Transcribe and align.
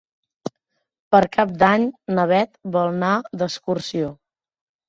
Per 1.15 1.19
Cap 1.37 1.53
d'Any 1.63 1.85
na 2.15 2.25
Bet 2.33 2.57
vol 2.79 2.91
anar 2.97 3.13
d'excursió. 3.43 4.13